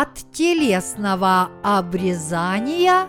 [0.00, 3.08] от телесного обрезания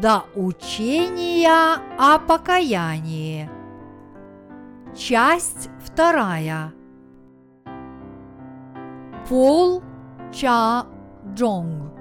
[0.00, 3.50] до учения о покаянии.
[4.96, 6.72] Часть вторая.
[9.28, 9.82] Пол
[10.32, 10.86] Ча
[11.34, 11.95] Джонг.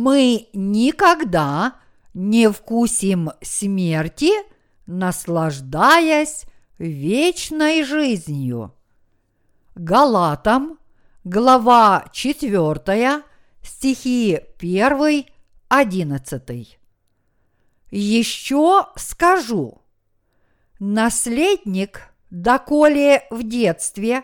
[0.00, 1.74] Мы никогда
[2.14, 4.30] не вкусим смерти,
[4.86, 6.44] наслаждаясь
[6.78, 8.72] вечной жизнью.
[9.74, 10.78] Галатам,
[11.24, 13.24] глава 4,
[13.60, 15.24] стихи 1,
[15.68, 16.78] 11.
[17.90, 19.82] Еще скажу,
[20.78, 24.22] наследник, доколе в детстве,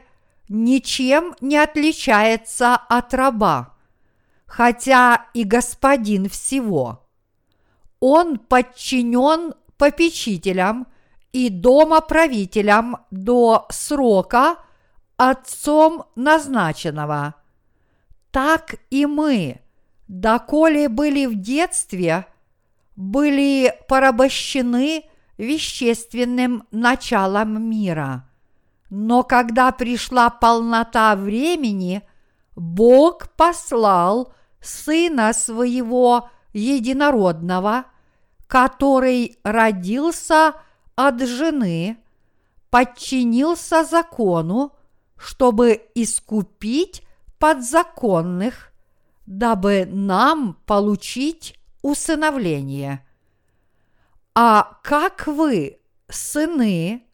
[0.48, 3.73] ничем не отличается от раба,
[4.56, 7.04] хотя и господин всего.
[7.98, 10.86] Он подчинен попечителям
[11.32, 14.58] и домоправителям до срока
[15.16, 17.34] отцом назначенного.
[18.30, 19.60] Так и мы,
[20.06, 22.24] доколе были в детстве,
[22.94, 25.02] были порабощены
[25.36, 28.30] вещественным началом мира.
[28.88, 32.02] Но когда пришла полнота времени,
[32.54, 34.32] Бог послал
[34.64, 37.84] Сына Своего Единородного,
[38.46, 40.54] который родился
[40.96, 41.98] от жены,
[42.70, 44.72] подчинился закону,
[45.16, 47.02] чтобы искупить
[47.38, 48.72] подзаконных,
[49.26, 53.06] дабы нам получить усыновление.
[54.34, 57.04] А как вы, сыны,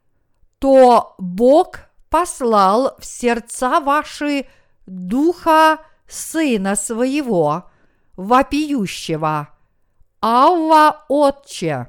[0.58, 4.46] то Бог послал в сердца ваши
[4.86, 5.78] духа
[6.10, 7.70] Сына Своего,
[8.16, 9.48] вопиющего,
[10.20, 11.88] Авва Отче.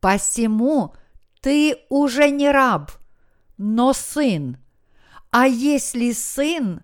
[0.00, 0.92] Посему
[1.40, 2.90] ты уже не раб,
[3.56, 4.58] но сын,
[5.30, 6.82] а если сын,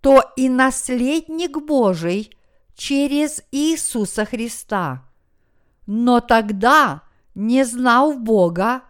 [0.00, 2.32] то и наследник Божий
[2.74, 5.04] через Иисуса Христа.
[5.86, 7.02] Но тогда,
[7.34, 8.82] не знав Бога,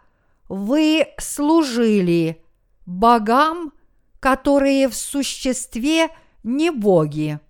[0.49, 2.45] вы служили
[2.87, 3.73] богам,
[4.21, 6.11] которые в существе
[6.43, 7.41] не боги.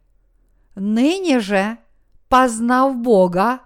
[0.74, 1.78] Ныне же,
[2.28, 3.60] познав Бога,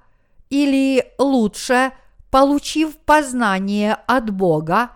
[0.51, 1.93] или лучше,
[2.31, 4.91] получив познание от Бога,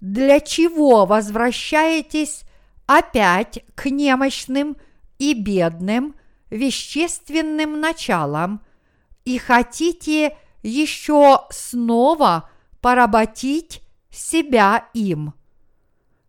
[0.00, 2.42] для чего возвращаетесь
[2.86, 4.76] опять к немощным
[5.18, 6.14] и бедным
[6.50, 8.60] вещественным началам
[9.24, 12.50] и хотите еще снова
[12.80, 15.34] поработить себя им.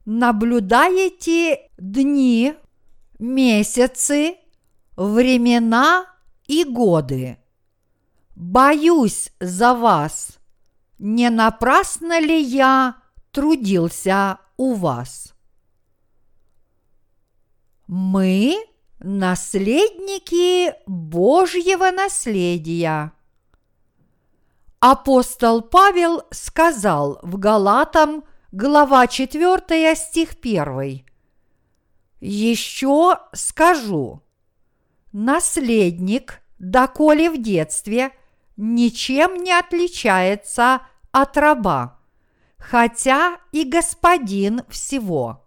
[0.05, 2.53] Наблюдаете дни,
[3.23, 4.35] месяцы,
[4.97, 6.05] времена
[6.45, 7.37] и годы.
[8.35, 10.39] Боюсь за вас.
[10.99, 12.97] Не напрасно ли я
[13.31, 15.33] трудился у вас?
[17.87, 18.57] Мы
[18.99, 23.13] наследники Божьего наследия.
[24.79, 31.12] Апостол Павел сказал в Галатам, глава 4, стих 1.
[32.25, 34.23] Еще скажу,
[35.11, 38.13] наследник, доколе в детстве,
[38.55, 41.99] ничем не отличается от раба,
[42.57, 45.45] хотя и господин всего.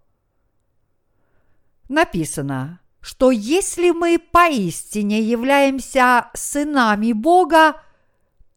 [1.88, 7.81] Написано, что если мы поистине являемся сынами Бога,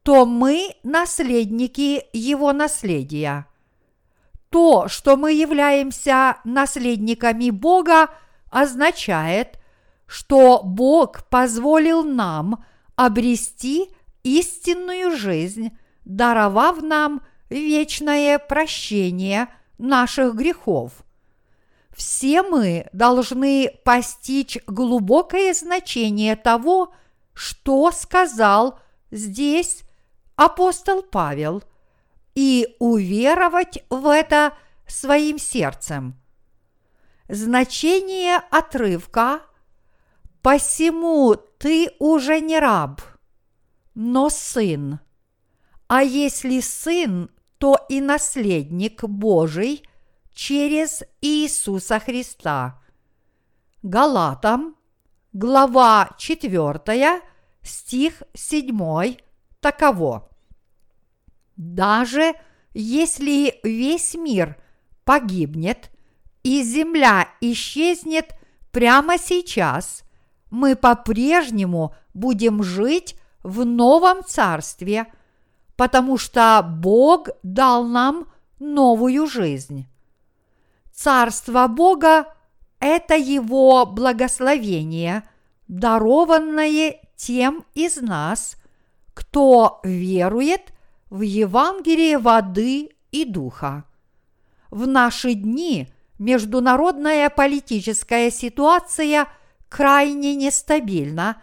[0.03, 3.47] то мы наследники Его наследия.
[4.49, 8.09] То, что мы являемся наследниками Бога,
[8.49, 9.59] означает,
[10.07, 12.63] что Бог позволил нам
[12.95, 13.89] обрести
[14.23, 19.47] истинную жизнь, даровав нам вечное прощение
[19.77, 20.93] наших грехов–
[21.99, 26.93] все мы должны постичь глубокое значение того,
[27.33, 28.79] что сказал
[29.11, 29.81] здесь
[30.37, 31.61] апостол Павел,
[32.39, 34.53] и уверовать в это
[34.87, 36.17] своим сердцем.
[37.27, 39.41] Значение отрывка
[40.41, 43.01] «Посему ты уже не раб,
[43.93, 45.01] но сын,
[45.89, 49.83] а если сын, то и наследник Божий–
[50.33, 52.81] через Иисуса Христа.
[53.83, 54.77] Галатам,
[55.33, 57.21] глава 4,
[57.63, 59.17] стих 7,
[59.59, 60.28] таково.
[61.59, 62.35] Даже
[62.73, 64.55] если весь мир
[65.03, 65.91] погибнет
[66.41, 68.33] и земля исчезнет
[68.71, 70.03] прямо сейчас,
[70.49, 75.07] мы по-прежнему будем жить в новом царстве,
[75.75, 78.29] потому что Бог дал нам
[78.59, 79.85] новую жизнь.
[80.93, 82.33] Царство Бога–
[82.79, 85.23] это Его благословение,
[85.67, 88.55] дарованное тем из нас,
[89.13, 90.71] кто верует
[91.09, 93.85] в Евангелие воды и духа.
[94.69, 95.87] В наши дни
[96.19, 99.27] международная политическая ситуация
[99.67, 101.41] крайне нестабильна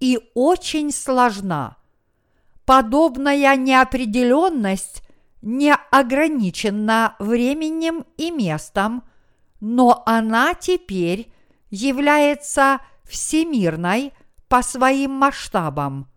[0.00, 1.76] и очень сложна.
[2.64, 5.02] Подобная неопределенность
[5.40, 9.04] не ограничена временем и местом,
[9.60, 11.32] но она теперь
[11.70, 14.12] является всемирной
[14.48, 16.08] по своим масштабам.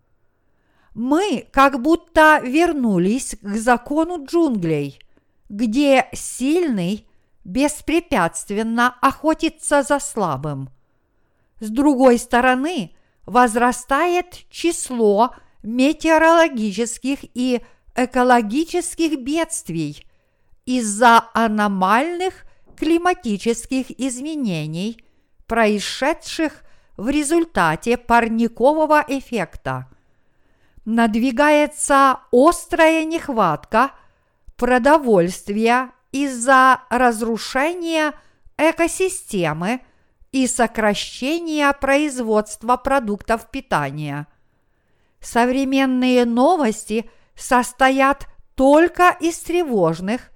[0.94, 5.00] Мы как будто вернулись к закону джунглей,
[5.48, 7.06] где сильный
[7.44, 10.70] беспрепятственно охотится за слабым.
[11.60, 12.94] С другой стороны,
[13.26, 17.60] возрастает число метеорологических и
[17.94, 20.06] экологических бедствий
[20.64, 22.44] из-за аномальных
[22.76, 25.04] климатических изменений,
[25.46, 26.62] происшедших
[26.96, 29.86] в результате парникового эффекта.
[30.84, 33.92] Надвигается острая нехватка
[34.56, 38.14] продовольствия из-за разрушения
[38.56, 39.80] экосистемы
[40.32, 44.26] и сокращения производства продуктов питания.
[45.20, 50.30] Современные новости состоят только из тревожных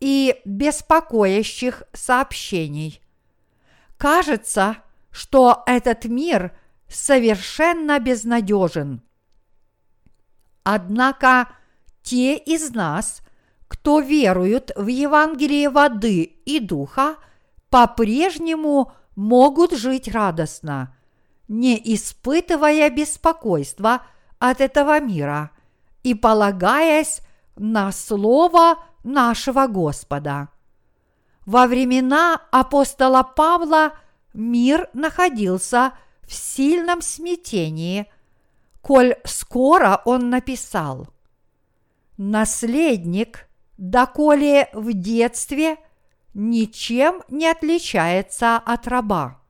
[0.00, 3.00] и беспокоящих сообщений.
[3.96, 4.78] Кажется,
[5.10, 6.52] что этот мир
[6.88, 9.03] совершенно безнадежен.
[10.64, 11.48] Однако
[12.02, 13.22] те из нас,
[13.68, 17.16] кто веруют в Евангелие воды и духа,
[17.70, 20.96] по-прежнему могут жить радостно,
[21.46, 24.02] не испытывая беспокойства
[24.38, 25.50] от этого мира
[26.02, 27.20] и полагаясь
[27.56, 30.48] на Слово нашего Господа.
[31.46, 33.92] Во времена апостола Павла–
[34.34, 35.92] мир находился
[36.26, 38.06] в сильном смятении,
[38.84, 41.08] коль скоро он написал
[42.18, 43.48] «Наследник,
[43.78, 45.78] доколе в детстве,
[46.34, 49.40] ничем не отличается от раба».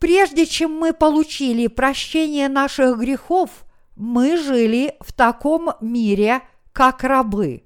[0.00, 3.64] Прежде чем мы получили прощение наших грехов,
[3.94, 6.40] мы жили в таком мире,
[6.72, 7.62] как рабы.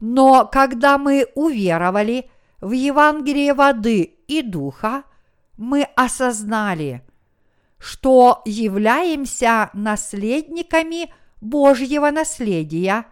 [0.00, 2.28] Но когда мы уверовали
[2.60, 5.04] в Евангелие воды и Духа,
[5.56, 7.06] мы осознали,
[7.78, 13.06] что являемся наследниками Божьего наследия,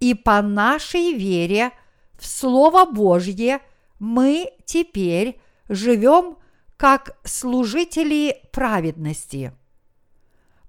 [0.00, 1.70] и по нашей вере
[2.18, 3.60] в Слово Божье
[3.98, 6.38] мы теперь живем
[6.76, 9.52] как служители праведности.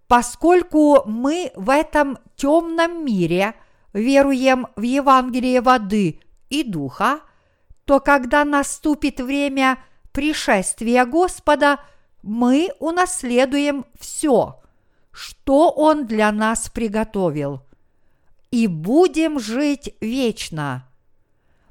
[0.07, 3.55] Поскольку мы в этом темном мире
[3.93, 6.19] веруем в Евангелие воды
[6.49, 7.21] и духа–
[7.85, 9.79] то когда наступит время
[10.11, 11.79] пришествия Господа,
[12.23, 14.59] мы унаследуем все,
[15.11, 17.61] что Он для нас приготовил,
[18.49, 20.87] и будем жить вечно.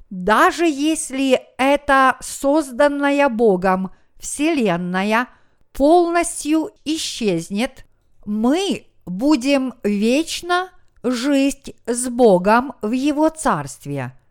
[0.09, 5.27] Даже если эта созданная Богом Вселенная
[5.73, 7.85] полностью исчезнет,
[8.25, 10.69] мы будем вечно
[11.03, 14.17] жить с Богом в Его Царстве–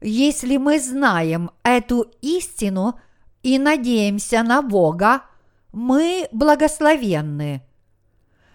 [0.00, 2.98] если мы знаем эту истину
[3.42, 5.22] и надеемся на Бога,
[5.76, 7.62] мы благословенны.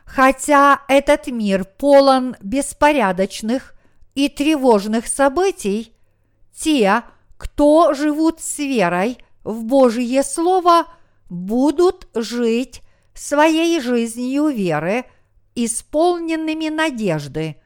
[0.06, 3.76] Хотя этот мир полон беспорядочных
[4.16, 5.94] и тревожных событий,
[6.52, 7.04] те,
[7.38, 10.88] кто живут с верой в Божье Слово,
[11.30, 12.82] будут жить
[13.14, 15.06] своей жизнью веры,
[15.54, 17.58] исполненными надежды,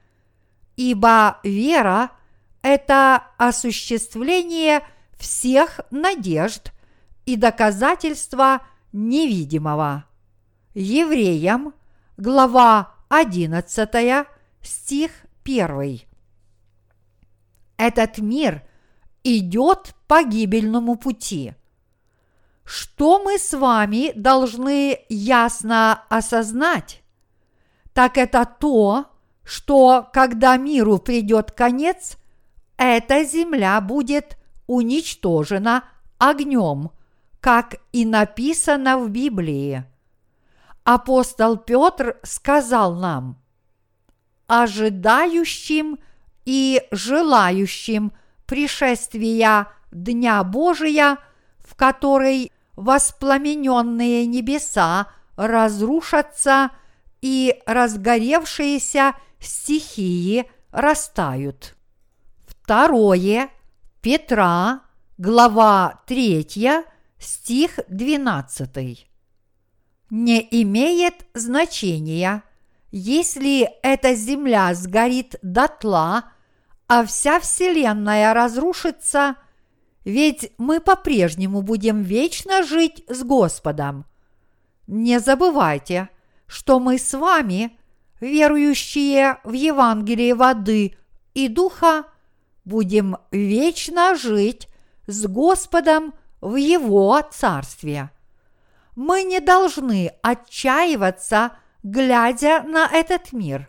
[0.76, 2.12] ибо вера–
[2.62, 4.82] это осуществление
[5.18, 6.74] всех надежд
[7.26, 8.62] и доказательства
[8.96, 10.06] невидимого.
[10.74, 11.74] Евреям,
[12.18, 14.28] глава 11,
[14.62, 15.12] стих
[15.44, 16.02] 1.
[17.78, 18.64] Этот мир
[19.24, 21.54] идет по гибельному пути.
[22.64, 27.04] Что мы с вами должны ясно осознать?
[27.94, 29.06] Так это то,
[29.44, 32.18] что когда миру придет конец–
[32.78, 34.38] эта земля будет
[34.68, 35.86] уничтожена
[36.18, 36.92] огнем,
[37.46, 39.84] как и написано в Библии.
[40.84, 43.40] Апостол Петр сказал нам,
[44.48, 46.00] ожидающим
[46.46, 48.14] и желающим
[48.48, 51.20] пришествия Дня Божия,
[51.60, 56.72] в который воспламененные небеса разрушатся
[57.22, 61.76] и разгоревшиеся стихии растают.
[62.48, 63.50] Второе
[64.02, 64.82] Петра,
[65.20, 66.48] глава 3,
[67.20, 69.08] стих 12.
[70.10, 72.44] Не имеет значения,
[72.92, 76.32] если эта земля сгорит дотла,
[76.88, 79.36] а вся Вселенная разрушится,
[80.04, 84.06] ведь мы по-прежнему будем вечно жить с Господом.
[84.88, 86.10] Не забывайте,
[86.46, 87.78] что мы с вами,
[88.20, 90.96] верующие в Евангелие воды
[91.34, 92.06] и духа,
[92.66, 94.68] будем вечно жить
[95.08, 96.14] с Господом
[96.46, 98.12] в Его Царстве.
[98.96, 103.68] Мы не должны отчаиваться, глядя на этот мир.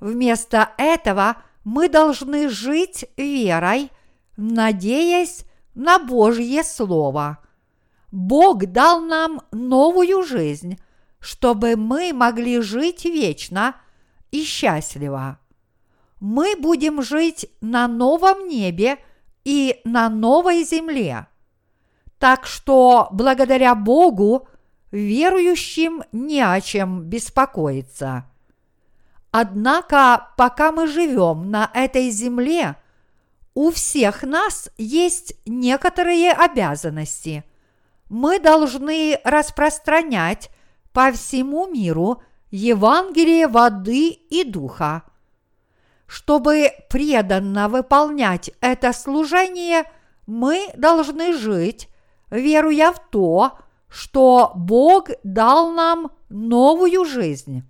[0.00, 3.92] Вместо этого мы должны жить верой,
[4.36, 7.38] надеясь на Божье Слово.
[8.10, 10.80] Бог дал нам новую жизнь,
[11.20, 13.76] чтобы мы могли жить вечно
[14.32, 15.38] и счастливо.
[16.18, 18.98] Мы будем жить на новом небе
[19.44, 21.28] и на новой земле.
[22.20, 24.46] Так что благодаря Богу
[24.90, 28.26] верующим не о чем беспокоиться.
[29.30, 32.76] Однако, пока мы живем на этой земле,
[33.54, 37.42] у всех нас есть некоторые обязанности.
[38.10, 40.50] Мы должны распространять
[40.92, 45.04] по всему миру Евангелие воды и духа.
[46.06, 49.84] Чтобы преданно выполнять это служение,
[50.26, 51.88] мы должны жить,
[52.30, 53.58] веруя в то,
[53.88, 57.64] что Бог дал нам новую жизнь.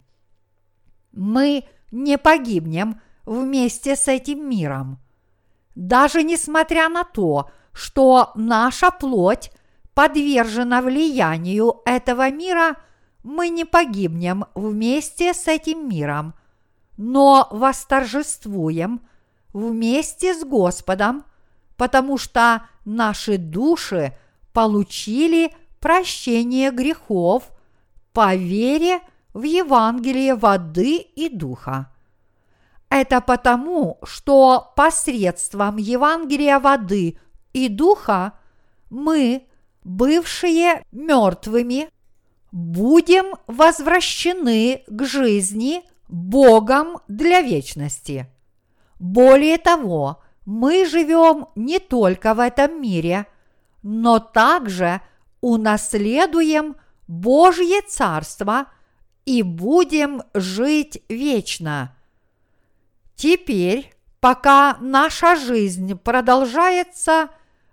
[1.12, 4.99] Мы не погибнем вместе с этим миром.
[5.75, 9.50] Даже несмотря на то, что наша плоть
[9.95, 12.76] подвержена влиянию этого мира,
[13.23, 16.35] мы не погибнем вместе с этим миром,
[16.97, 19.00] но восторжествуем
[19.52, 21.25] вместе с Господом,
[21.76, 24.17] потому что наши души
[24.52, 27.50] получили прощение грехов
[28.12, 29.00] по вере
[29.33, 31.92] в Евангелие воды и духа.
[32.88, 37.19] Это потому, что посредством Евангелия воды
[37.52, 38.33] и духа
[38.90, 39.47] мы,
[39.85, 41.88] бывшие мертвыми,
[42.50, 48.26] будем возвращены к жизни Богом для вечности.
[48.99, 53.26] Более того, мы живем не только в этом мире,
[53.82, 55.00] но также
[55.40, 58.66] унаследуем Божье Царство
[59.25, 61.96] и будем жить вечно.
[63.16, 67.28] Теперь, пока наша жизнь продолжается,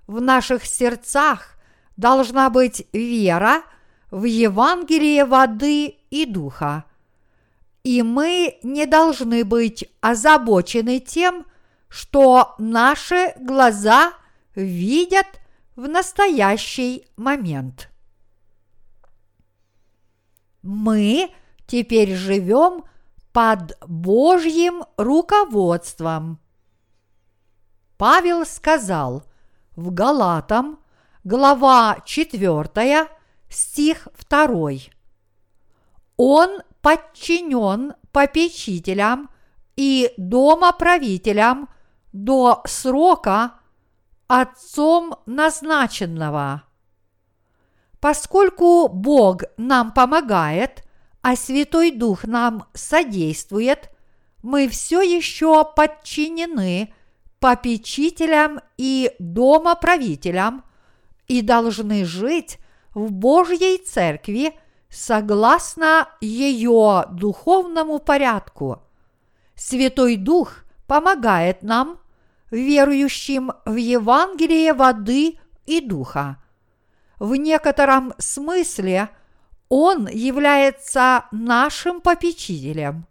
[0.08, 1.58] в наших сердцах
[1.98, 3.64] должна быть вера
[4.12, 6.86] в Евангелие воды и духа.
[7.84, 11.46] И мы не должны быть озабочены тем,
[11.90, 14.14] что наши глаза
[14.56, 15.28] видят–
[15.78, 17.90] в настоящий момент.
[20.64, 21.32] Мы
[21.68, 22.84] теперь живем
[23.32, 26.40] под Божьим руководством.
[27.98, 29.24] Павел сказал
[29.76, 30.80] в Галатам,
[31.24, 33.08] глава 4,
[33.48, 34.70] стих 2.
[36.18, 39.30] Он подчинен попечителям
[39.76, 41.70] и домоправителям
[42.14, 43.57] до срока,
[44.28, 46.64] Отцом назначенного.
[48.02, 50.84] Поскольку Бог нам помогает,
[51.22, 53.90] а Святой Дух нам содействует,
[54.44, 56.94] мы все еще подчинены
[57.40, 60.66] попечителям и домоправителям
[61.28, 62.60] и должны жить
[62.94, 68.82] в Божьей Церкви согласно ее духовному порядку.
[69.56, 72.00] Святой Дух помогает нам–
[72.52, 76.42] верующим в Евангелие воды и духа.
[77.20, 79.10] В некотором смысле
[79.70, 83.06] Он является нашим попечителем.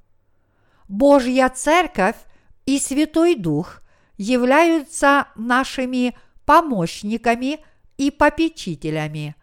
[0.88, 2.16] Божья Церковь
[2.64, 3.82] и Святой Дух
[4.16, 6.16] являются нашими
[6.46, 7.58] помощниками
[7.98, 9.34] и попечителями.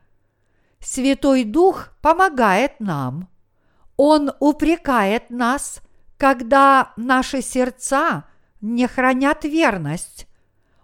[0.79, 3.29] Святой Дух помогает нам.
[3.95, 5.81] Он упрекает нас,
[6.17, 8.25] когда наши сердца–
[8.63, 10.25] не хранят верность.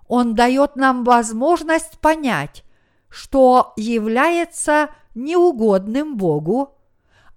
[0.07, 2.65] Он дает нам возможность понять,
[3.07, 6.77] что является неугодным Богу,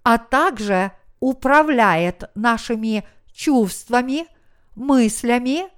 [0.03, 4.27] а также управляет нашими чувствами,
[4.75, 5.69] мыслями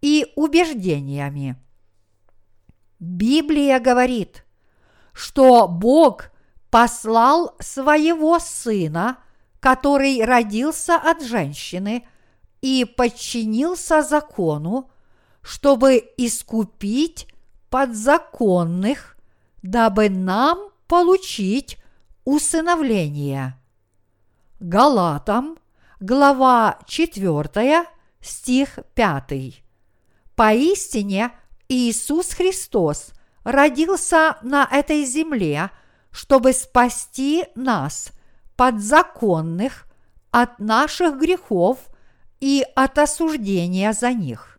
[0.00, 1.56] и убеждениями.
[3.00, 4.44] Библия говорит,
[5.12, 6.30] что Бог
[6.70, 9.18] послал своего Сына,
[9.58, 12.06] который родился от женщины
[12.62, 14.90] и подчинился закону,
[15.42, 17.26] чтобы искупить
[17.68, 19.16] подзаконных,
[19.62, 21.78] дабы нам получить
[22.24, 23.58] усыновление.
[24.60, 25.58] Галатам,
[26.00, 27.84] глава 4,
[28.20, 29.64] стих 5.
[30.36, 31.32] Поистине
[31.68, 33.10] Иисус Христос
[33.42, 35.70] родился на этой земле,
[36.12, 38.12] чтобы спасти нас,
[38.56, 39.86] подзаконных,
[40.30, 41.78] от наших грехов
[42.42, 44.58] и от осуждения за них.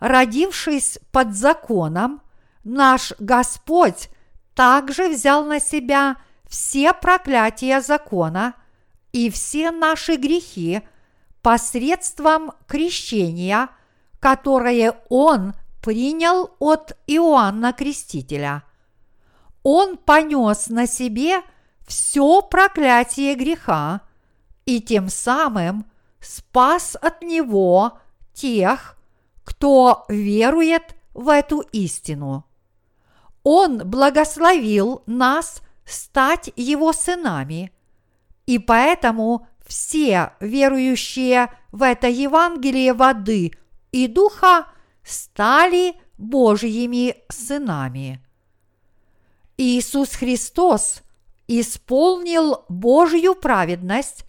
[0.00, 2.22] Родившись под законом,
[2.64, 4.08] наш Господь
[4.54, 6.16] также взял на себя
[6.48, 8.54] все проклятия закона
[9.12, 10.80] и все наши грехи
[11.42, 13.68] посредством крещения,
[14.18, 18.62] которое Он принял от Иоанна Крестителя.
[19.62, 21.42] Он понес на себе
[21.86, 24.00] все проклятие греха
[24.64, 25.84] и тем самым
[26.24, 27.98] спас от него
[28.32, 28.96] тех,
[29.44, 32.44] кто верует в эту истину.
[33.42, 37.72] Он благословил нас стать Его сынами,
[38.46, 43.52] и поэтому все верующие в это Евангелие воды
[43.92, 44.66] и духа
[45.02, 48.24] стали Божьими сынами.
[49.56, 51.02] Иисус Христос
[51.46, 54.24] исполнил Божью праведность,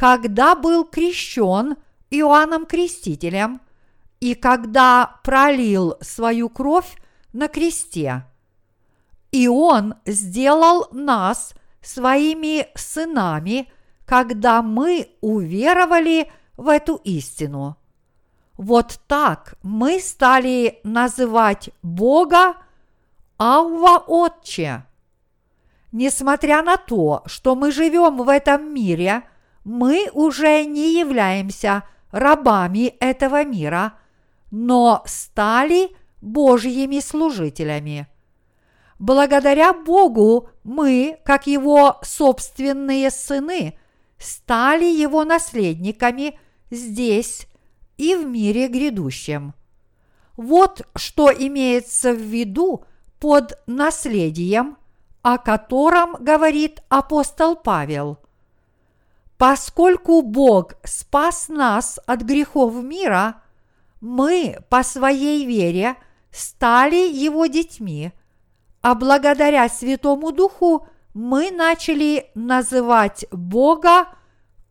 [0.00, 1.76] когда был крещен
[2.08, 3.60] Иоанном Крестителем
[4.18, 6.96] и когда пролил свою кровь
[7.34, 8.24] на кресте.
[9.30, 11.52] И Он сделал нас
[11.82, 13.70] своими сынами,
[14.06, 17.76] когда мы уверовали в эту истину.
[18.56, 22.54] Вот так мы стали называть Бога
[23.36, 24.86] Авва Отче.
[25.92, 29.24] Несмотря на то, что мы живем в этом мире,
[29.64, 33.94] мы уже не являемся рабами этого мира,
[34.50, 38.06] но стали Божьими служителями.
[38.98, 43.78] Благодаря Богу мы, как Его собственные сыны,
[44.18, 46.38] стали Его наследниками
[46.70, 47.46] здесь
[47.96, 49.54] и в мире грядущем.
[50.36, 52.84] Вот что имеется в виду
[53.18, 54.78] под наследием,
[55.22, 58.18] о котором говорит апостол Павел.
[59.40, 63.42] Поскольку Бог спас нас от грехов мира,
[64.00, 65.96] мы по своей вере
[66.30, 68.12] стали Его детьми–
[68.82, 74.08] а благодаря Святому Духу мы начали называть Бога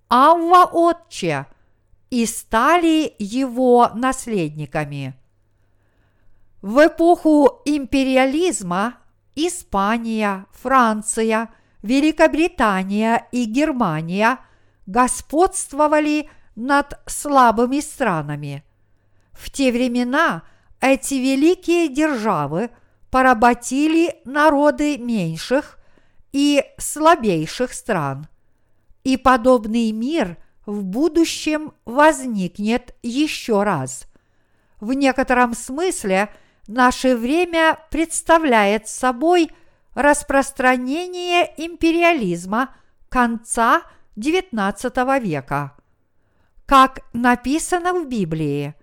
[0.09, 1.45] Авва Отче
[2.09, 5.13] и стали его наследниками.
[6.61, 8.95] В эпоху империализма
[9.35, 11.49] Испания, Франция,
[11.83, 14.39] Великобритания и Германия
[14.89, 18.63] господствовали над слабыми странами.
[19.31, 20.43] В те времена
[20.81, 22.69] эти великие державы–
[23.11, 25.79] поработили народы меньших
[26.31, 28.27] и слабейших стран.
[29.03, 34.03] И подобный мир в будущем возникнет еще раз.
[34.79, 36.29] В некотором смысле
[36.67, 39.51] наше время представляет собой
[39.95, 42.75] распространение империализма
[43.09, 43.81] конца
[44.19, 45.75] XIX века.
[46.65, 48.75] Как написано в Библии,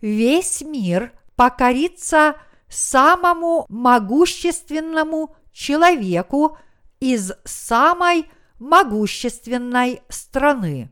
[0.00, 2.36] весь мир покорится–
[2.74, 6.58] самому могущественному человеку
[7.00, 10.90] из самой могущественной страны.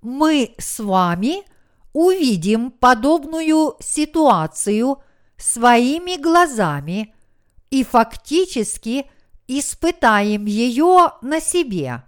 [0.00, 1.44] Мы с вами
[1.92, 5.02] увидим подобную ситуацию
[5.36, 7.14] своими глазами
[7.70, 9.10] и фактически
[9.48, 12.04] испытаем ее на себе.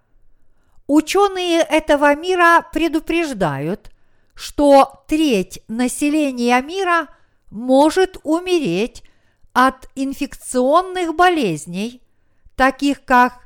[0.86, 3.90] Ученые этого мира предупреждают,
[4.34, 7.08] что треть населения мира
[7.50, 9.02] может умереть
[9.52, 12.02] от инфекционных болезней,
[12.54, 13.40] таких как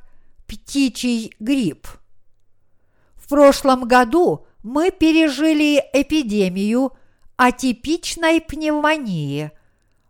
[0.47, 1.87] птичий грипп.
[3.15, 6.91] В прошлом году мы пережили эпидемию
[7.37, 9.51] атипичной пневмонии.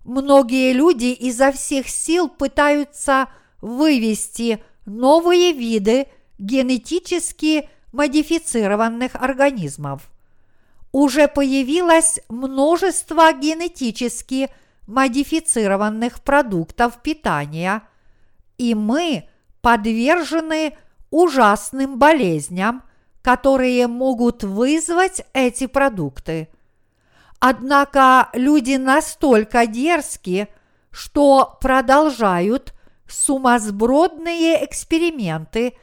[0.03, 3.29] Многие люди изо всех сил пытаются
[3.61, 6.07] вывести новые виды
[6.41, 10.09] генетически модифицированных организмов
[10.91, 14.49] уже появилось множество генетически
[14.87, 17.83] модифицированных продуктов питания,
[18.57, 19.29] и мы
[19.61, 20.75] подвержены
[21.11, 22.83] ужасным болезням,
[23.21, 26.49] которые могут вызвать эти продукты.
[27.39, 30.47] Однако люди настолько дерзки,
[30.89, 32.73] что продолжают
[33.07, 35.75] сумасбродные эксперименты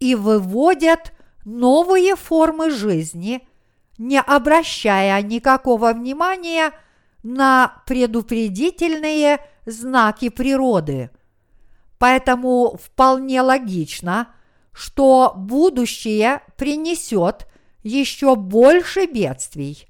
[0.00, 1.12] и выводят
[1.44, 3.46] новые формы жизни,
[3.96, 6.72] не обращая никакого внимания
[7.22, 11.10] на предупредительные знаки природы.
[11.98, 14.28] Поэтому вполне логично,
[14.72, 17.48] что будущее принесет
[17.82, 19.88] еще больше бедствий.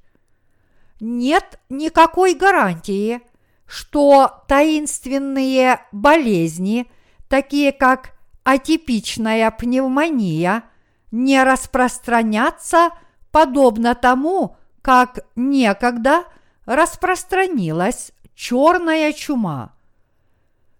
[1.00, 3.20] Нет никакой гарантии,
[3.66, 6.90] что таинственные болезни,
[7.28, 8.17] такие как
[8.48, 10.64] атипичная пневмония,
[11.10, 12.92] не распространятся
[13.30, 16.24] подобно тому, как некогда
[16.64, 19.74] распространилась черная чума.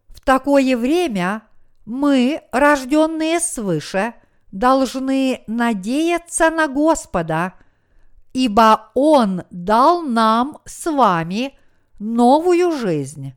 [0.08, 1.42] В такое время
[1.84, 4.14] мы, рожденные свыше,
[4.50, 7.52] должны надеяться на Господа,
[8.32, 11.52] ибо Он дал нам с вами
[11.98, 13.34] новую жизнь.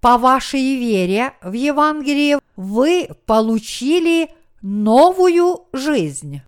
[0.00, 4.30] По вашей вере в Евангелии вы получили
[4.62, 6.40] новую жизнь.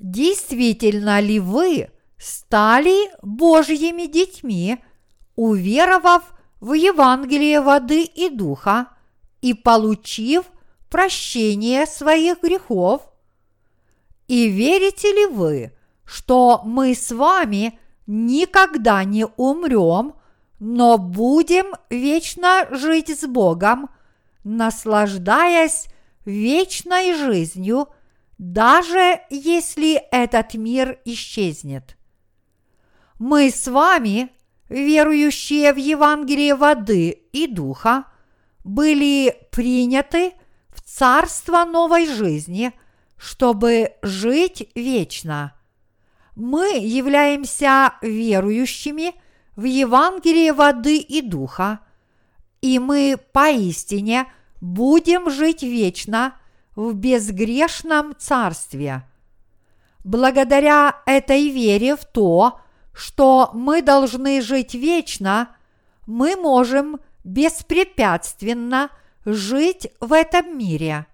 [0.00, 4.78] Действительно ли вы стали Божьими детьми,
[5.36, 8.88] уверовав в Евангелие воды и духа
[9.42, 10.46] и получив
[10.90, 13.02] прощение своих грехов?
[14.26, 15.72] И верите ли вы,
[16.04, 20.14] что мы с вами никогда не умрем,
[20.64, 23.90] но будем вечно жить с Богом,
[24.44, 25.88] наслаждаясь
[26.24, 27.88] вечной жизнью,
[28.38, 31.96] даже если этот мир исчезнет.
[33.18, 34.30] Мы с вами,
[34.68, 38.04] верующие в Евангелие воды и духа,
[38.62, 40.32] были приняты
[40.68, 42.72] в царство новой жизни,
[43.16, 45.54] чтобы жить вечно.
[46.36, 49.14] Мы являемся верующими
[49.56, 51.80] в Евангелие воды и духа,
[52.60, 54.26] и мы поистине
[54.60, 56.34] будем жить вечно
[56.74, 59.02] в безгрешном царстве.
[60.04, 62.60] Благодаря этой вере в то,
[62.92, 65.48] что мы должны жить вечно,
[66.06, 68.90] мы можем беспрепятственно
[69.24, 71.06] жить в этом мире.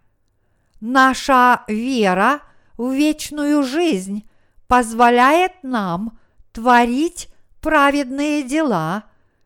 [0.81, 2.41] Наша вера
[2.77, 4.29] в вечную жизнь
[4.67, 6.19] позволяет нам
[6.53, 7.29] творить
[7.61, 9.05] праведные дела,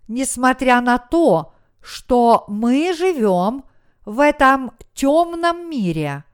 [0.09, 3.65] несмотря на то, что мы живем
[4.05, 6.25] в этом темном мире.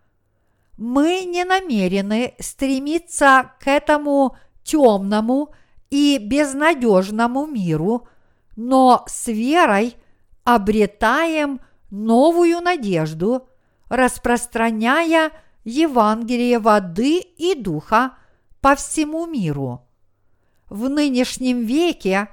[0.76, 5.52] Мы не намерены стремиться к этому темному
[5.90, 8.06] и безнадежному миру,
[8.56, 9.96] но с верой
[10.44, 11.60] обретаем
[11.90, 13.48] новую надежду,
[13.88, 15.32] распространяя
[15.64, 18.14] Евангелие воды и духа
[18.60, 19.87] по всему миру.
[20.68, 22.28] В нынешнем веке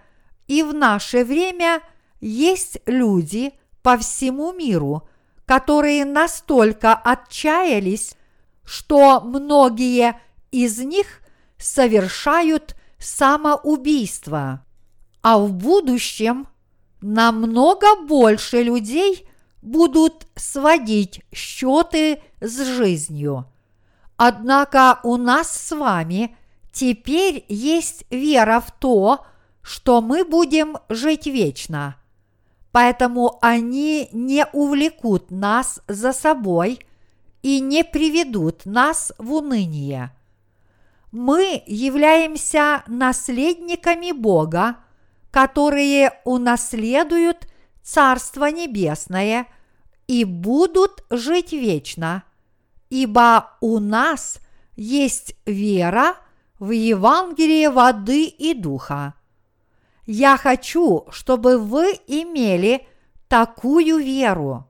[0.48, 1.82] и в наше время
[2.20, 5.08] есть люди по всему миру,
[5.46, 8.16] которые настолько отчаялись,
[8.64, 10.20] что многие
[10.52, 11.22] из них
[11.58, 14.66] совершают самоубийство.
[15.22, 16.48] А в будущем
[17.02, 19.28] намного больше людей
[19.62, 23.46] будут сводить счеты с жизнью.
[24.18, 26.36] Однако у нас с вами
[26.76, 29.26] теперь есть вера в то,
[29.62, 31.96] что мы будем жить вечно.
[32.72, 36.86] Поэтому они не увлекут нас за собой
[37.42, 40.12] и не приведут нас в уныние.
[41.12, 44.76] Мы являемся наследниками Бога,
[45.32, 47.48] которые унаследуют
[47.82, 49.48] Царство Небесное
[50.08, 52.24] и будут жить вечно–
[52.90, 54.40] ибо у нас
[54.76, 56.16] есть вера
[56.66, 59.14] в Евангелие воды и духа.
[60.08, 62.88] Я хочу, чтобы вы имели
[63.28, 64.68] такую веру.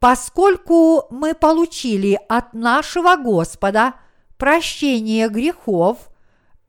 [0.00, 3.94] Поскольку мы получили от нашего Господа
[4.38, 6.08] прощение грехов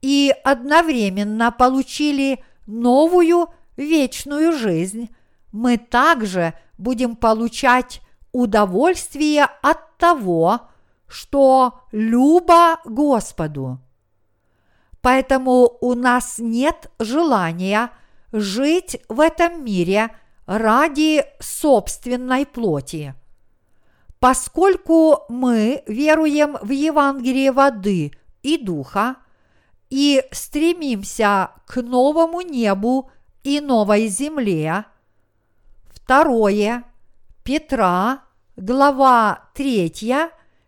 [0.01, 5.09] и одновременно получили новую вечную жизнь,
[5.53, 8.01] мы также будем получать
[8.33, 10.61] удовольствие от того,
[11.07, 13.79] что любо Господу.
[15.07, 17.91] Поэтому у нас нет желания
[18.33, 20.09] жить в этом мире
[20.45, 23.15] ради собственной плоти.
[24.19, 28.11] Поскольку мы веруем в Евангелие воды
[28.43, 29.15] и духа
[29.89, 33.09] и стремимся к новому небу
[33.45, 34.83] и новой земле,
[35.85, 36.83] второе–
[37.45, 38.23] Петра,
[38.57, 39.89] глава 3,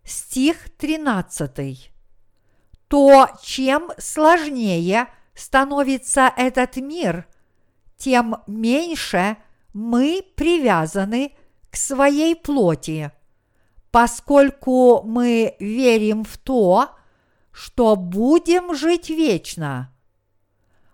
[0.06, 1.89] стих 13.
[2.90, 7.28] То, чем сложнее становится этот мир,
[7.98, 9.38] тем меньше
[9.74, 11.34] мы привязаны
[11.70, 13.12] к своей плоти,
[13.92, 16.90] поскольку мы верим в то,
[17.52, 19.94] что будем жить вечно.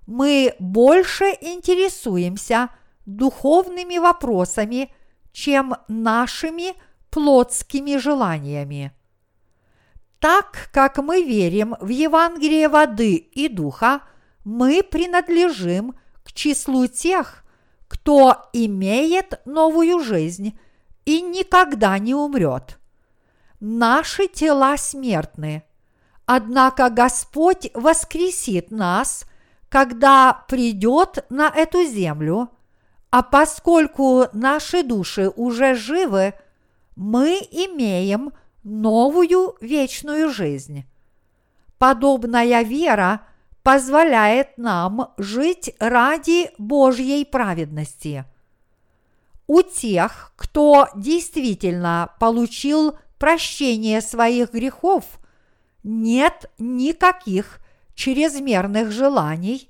[0.06, 2.70] Мы больше интересуемся
[3.06, 4.94] духовными вопросами,
[5.32, 6.74] чем нашими
[7.10, 8.95] плотскими желаниями.
[10.26, 14.02] Так как мы верим в Евангелие воды и духа,
[14.44, 17.44] мы принадлежим к числу тех,
[17.88, 20.58] кто имеет новую жизнь
[21.06, 22.80] и никогда не умрет.
[23.60, 25.62] Наши тела смертны,
[26.26, 29.26] однако Господь воскресит нас,
[29.70, 32.50] когда придет на эту землю,
[33.12, 36.34] а поскольку наши души уже живы,
[36.96, 38.34] мы имеем
[38.66, 40.86] новую вечную жизнь.
[41.78, 43.22] Подобная вера
[43.64, 48.26] позволяет нам жить ради Божьей праведности.
[49.48, 55.06] У тех, кто действительно получил прощение своих грехов,
[55.84, 57.60] нет никаких
[57.94, 59.70] чрезмерных желаний,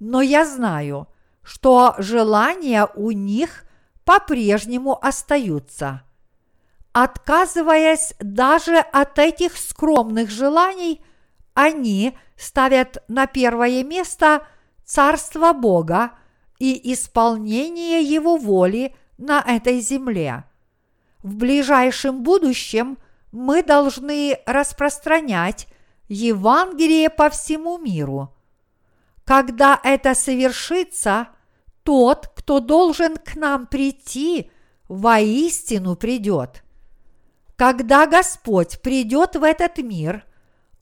[0.00, 1.06] но я знаю,
[1.42, 3.64] что желания у них
[4.04, 6.02] по-прежнему остаются–
[6.92, 11.02] Отказываясь даже от этих скромных желаний,
[11.54, 14.46] они ставят на первое место
[14.84, 16.12] Царство Бога
[16.58, 20.44] и исполнение Его воли на этой земле.
[21.22, 22.98] В ближайшем будущем
[23.30, 25.68] мы должны распространять
[26.08, 28.34] Евангелие по всему миру.
[29.24, 31.28] Когда это совершится,
[31.84, 34.50] тот, кто должен к нам прийти,
[34.88, 36.62] воистину придет–
[37.62, 40.24] когда Господь придет в этот мир,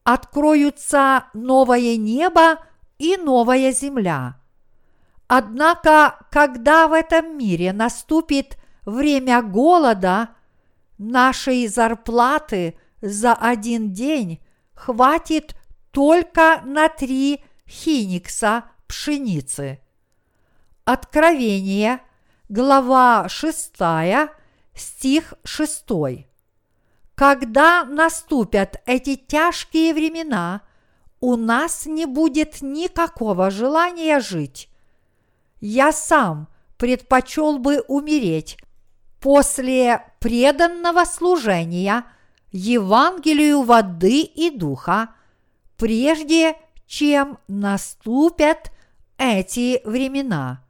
[0.03, 2.57] откроются новое небо
[2.97, 4.41] и новая земля.
[5.29, 10.31] Однако, когда в этом мире наступит время голода,
[10.97, 14.41] нашей зарплаты за один день
[14.73, 15.55] хватит
[15.91, 19.81] только на три хиникса пшеницы.
[20.87, 22.01] Откровение,
[22.49, 23.75] глава 6,
[24.75, 26.30] стих 6.
[27.21, 30.63] Когда наступят эти тяжкие времена,
[31.21, 34.71] у нас не будет никакого желания жить.
[35.61, 38.57] Я сам предпочел бы умереть
[39.21, 42.07] после преданного служения
[42.53, 45.11] Евангелию воды и духа,
[45.77, 46.57] прежде
[46.87, 48.73] чем наступят
[49.19, 50.65] эти времена.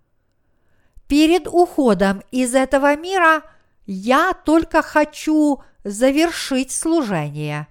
[1.07, 3.45] Перед уходом из этого мира
[3.87, 7.67] я только хочу завершить служение,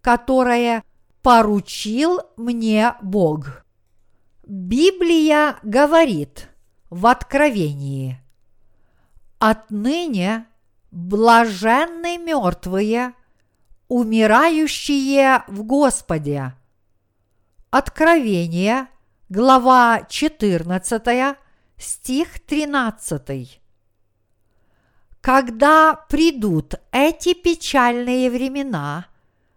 [0.00, 0.82] которое
[1.22, 3.64] поручил мне Бог.
[4.46, 6.48] Библия говорит
[6.88, 8.20] в Откровении,
[9.38, 10.46] «Отныне
[10.90, 13.12] блаженны мертвые,
[13.88, 16.54] умирающие в Господе».
[17.70, 18.88] Откровение,
[19.28, 21.36] глава 14,
[21.76, 23.57] стих 13.
[25.20, 29.06] Когда придут эти печальные времена,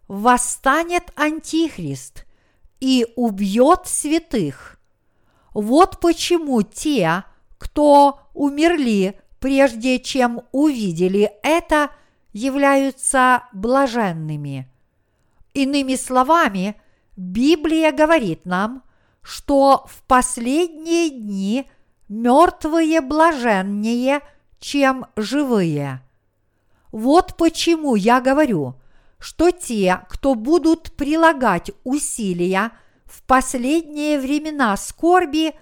[0.08, 2.26] восстанет Антихрист
[2.80, 4.80] и убьет святых.
[5.54, 7.24] Вот почему те,
[7.58, 11.90] кто умерли прежде чем увидели это,
[12.32, 14.72] являются блаженными.
[15.54, 16.80] Иными словами,
[17.18, 18.84] Библия говорит нам,
[19.22, 21.70] что в последние дни
[22.08, 24.22] мертвые блаженнее–
[24.62, 26.02] чем живые.
[26.92, 28.76] Вот почему я говорю,
[29.20, 32.72] что те, кто будут прилагать усилия
[33.06, 35.54] в последние времена скорби,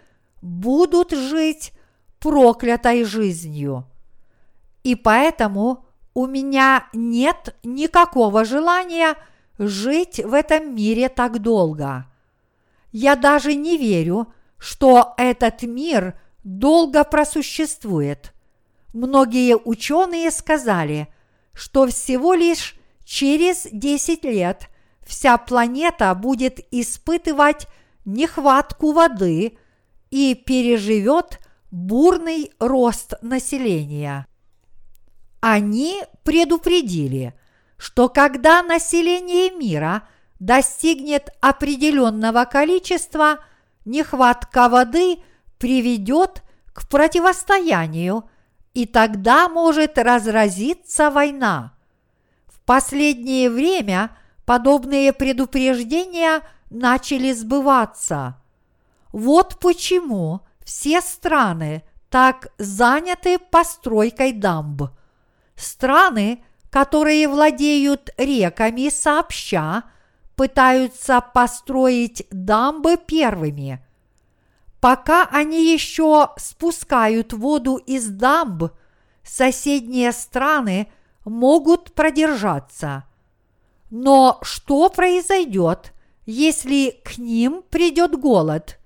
[0.42, 1.72] будут жить
[2.20, 3.86] проклятой жизнью.
[4.84, 9.16] И поэтому у меня нет никакого желания
[9.58, 12.06] жить в этом мире так долго.
[12.92, 18.34] Я даже не верю, что этот мир долго просуществует–
[18.94, 21.08] Многие ученые сказали,
[21.54, 22.76] что всего лишь
[23.06, 24.70] через 10 лет
[25.06, 27.68] вся планета будет испытывать
[28.06, 29.58] нехватку воды
[30.10, 31.40] и переживет
[31.72, 34.26] бурный рост населения.
[35.40, 37.34] Они предупредили,
[37.78, 40.08] что когда население мира
[40.40, 43.40] достигнет определенного количества,
[43.86, 45.20] нехватка воды
[45.60, 46.42] приведет
[46.74, 48.28] к противостоянию–
[48.74, 51.74] и тогда может разразиться война.
[52.48, 54.12] В последнее время
[54.46, 58.38] подобные предупреждения начали сбываться.
[59.12, 64.84] Вот почему все страны так заняты постройкой дамб.
[65.56, 69.84] Страны, которые владеют реками сообща,
[70.36, 73.86] пытаются построить дамбы первыми.
[74.80, 78.72] Пока они еще спускают воду из дамб,
[79.24, 80.90] соседние страны
[81.26, 83.04] могут продержаться.
[83.90, 85.94] Но что произойдет,
[86.26, 88.80] если к ним придет голод,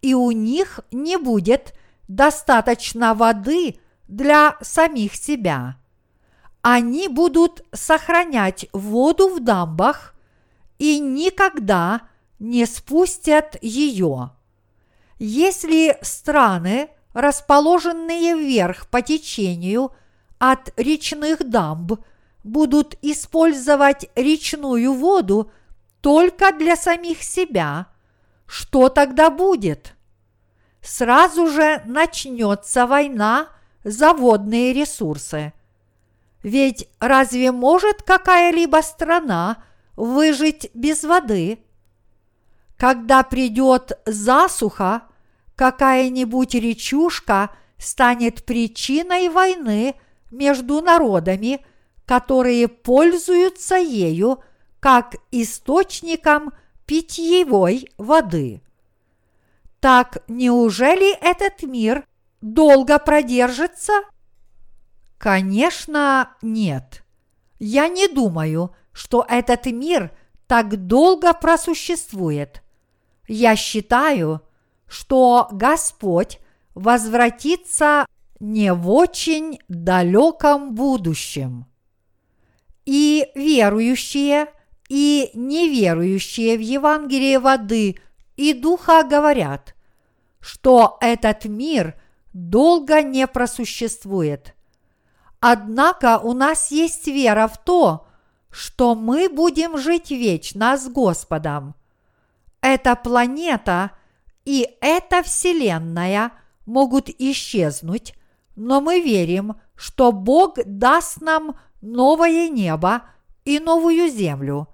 [0.00, 1.74] и у них не будет
[2.08, 3.78] достаточно воды
[4.08, 5.76] для самих себя?
[6.62, 10.14] Они будут сохранять воду в дамбах
[10.78, 12.02] и никогда
[12.38, 14.30] не спустят ее.
[15.26, 19.92] Если страны, расположенные вверх по течению
[20.38, 21.94] от речных дамб,
[22.42, 25.50] будут использовать речную воду
[26.02, 27.86] только для самих себя,
[28.44, 29.94] что тогда будет?
[30.82, 33.48] Сразу же начнется война
[33.82, 35.54] за водные ресурсы.
[36.42, 39.56] Ведь разве может какая-либо страна
[39.96, 41.60] выжить без воды?
[42.76, 45.04] Когда придет засуха,
[45.56, 49.94] какая-нибудь речушка станет причиной войны
[50.30, 51.64] между народами,
[52.06, 54.42] которые пользуются ею
[54.80, 56.52] как источником
[56.86, 58.62] питьевой воды.
[59.80, 62.06] Так неужели этот мир
[62.40, 63.92] долго продержится?
[65.18, 67.02] Конечно, нет.
[67.58, 70.10] Я не думаю, что этот мир
[70.46, 72.62] так долго просуществует.
[73.26, 74.42] Я считаю,
[74.94, 76.38] что Господь
[76.76, 78.06] возвратится
[78.38, 81.66] не в очень далеком будущем.
[82.84, 84.46] И верующие,
[84.88, 87.98] и неверующие в Евангелие воды
[88.36, 89.74] и духа говорят,
[90.38, 92.00] что этот мир
[92.32, 94.54] долго не просуществует.
[95.40, 98.06] Однако у нас есть вера в то,
[98.48, 101.74] что мы будем жить вечно с Господом–
[102.64, 103.90] эта планета
[104.44, 106.32] и эта Вселенная
[106.66, 108.14] могут исчезнуть,
[108.56, 113.02] но мы верим, что Бог даст нам новое небо
[113.44, 114.68] и новую землю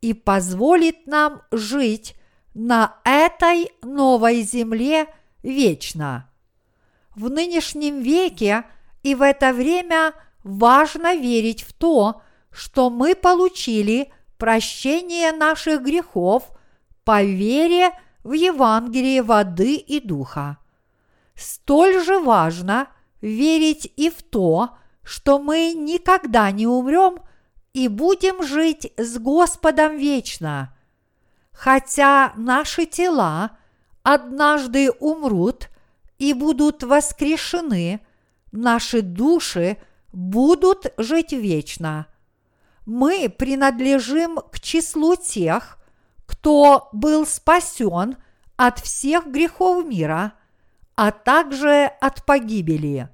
[0.00, 2.14] и позволит нам жить
[2.54, 5.06] на этой новой земле
[5.42, 6.30] вечно.
[7.14, 8.64] В нынешнем веке
[9.02, 16.44] и в это время важно верить в то, что мы получили прощение наших грехов
[17.04, 17.90] по вере
[18.26, 20.58] в Евангелие воды и духа.
[21.36, 22.88] Столь же важно
[23.20, 24.70] верить и в то,
[25.04, 27.20] что мы никогда не умрем
[27.72, 30.76] и будем жить с Господом вечно.
[31.52, 33.58] Хотя наши тела
[34.02, 35.68] однажды умрут
[36.18, 38.00] и будут воскрешены,
[38.50, 39.76] наши души
[40.12, 42.08] будут жить вечно.
[42.86, 45.75] Мы принадлежим к числу тех,
[46.40, 48.16] кто был спасен
[48.56, 50.34] от всех грехов мира,
[50.94, 53.08] а также от погибели.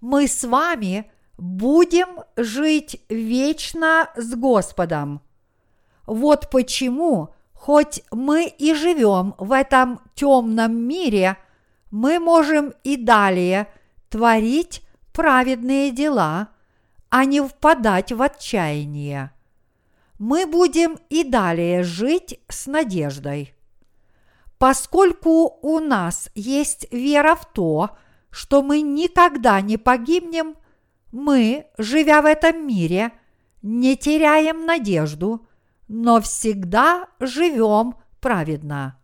[0.00, 5.20] Мы с вами будем жить вечно с Господом.
[6.06, 11.36] Вот почему, хоть мы и живем в этом темном мире,
[11.90, 13.68] мы можем и далее
[14.08, 14.82] творить
[15.12, 16.48] праведные дела,
[17.08, 19.32] а не впадать в отчаяние
[20.18, 23.54] мы будем и далее жить с надеждой.
[24.58, 27.90] Поскольку у нас есть вера в то,
[28.30, 30.56] что мы никогда не погибнем,
[31.12, 33.12] мы, живя в этом мире,
[33.62, 35.46] не теряем надежду,
[35.86, 39.00] но всегда живем праведно.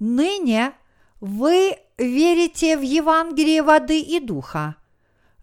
[0.00, 0.72] Ныне
[1.20, 4.76] вы верите в Евангелие воды и духа,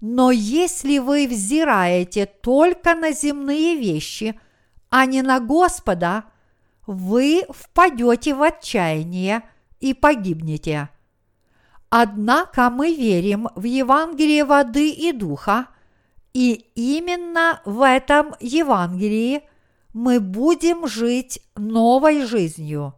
[0.01, 4.37] но если вы взираете только на земные вещи–
[4.89, 6.25] а не на Господа,
[6.87, 9.43] вы впадете в отчаяние
[9.79, 10.89] и погибнете.
[11.89, 15.67] Однако мы верим в Евангелие воды и духа,
[16.33, 19.43] и именно в этом Евангелии
[19.93, 22.93] мы будем жить новой жизнью.